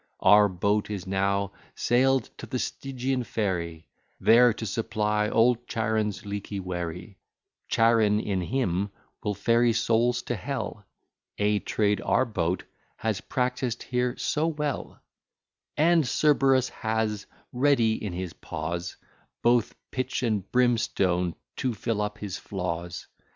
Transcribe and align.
Our 0.21 0.49
Boat 0.49 0.89
is 0.89 1.05
now 1.05 1.51
sail'd 1.75 2.35
to 2.39 2.47
the 2.47 2.57
Stygian 2.57 3.23
ferry, 3.23 3.85
There 4.19 4.51
to 4.51 4.65
supply 4.65 5.29
old 5.29 5.67
Charon's 5.67 6.25
leaky 6.25 6.59
wherry; 6.59 7.19
Charon 7.69 8.19
in 8.19 8.41
him 8.41 8.89
will 9.21 9.35
ferry 9.35 9.73
souls 9.73 10.23
to 10.23 10.35
Hell; 10.35 10.87
A 11.37 11.59
trade 11.59 12.01
our 12.01 12.25
Boat 12.25 12.63
has 12.95 13.21
practised 13.21 13.83
here 13.83 14.17
so 14.17 14.47
well: 14.47 14.99
And 15.77 16.03
Cerberus 16.03 16.69
has 16.69 17.27
ready 17.53 18.03
in 18.03 18.11
his 18.13 18.33
paws 18.33 18.97
Both 19.43 19.75
pitch 19.91 20.23
and 20.23 20.51
brimstone, 20.51 21.35
to 21.57 21.75
fill 21.75 22.01
up 22.01 22.17
his 22.17 22.39
flaws. 22.39 23.05